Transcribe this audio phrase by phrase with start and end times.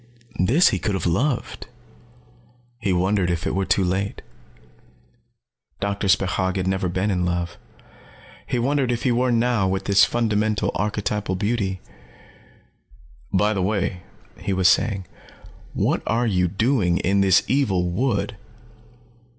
[0.39, 1.67] This he could have loved.
[2.79, 4.23] He wondered if it were too late.
[5.79, 7.59] Doctor Spechaug had never been in love.
[8.47, 11.81] He wondered if he were now with this fundamental archetypal beauty.
[13.31, 14.01] "By the way,"
[14.39, 15.05] he was saying,
[15.75, 18.35] "what are you doing in this evil wood?"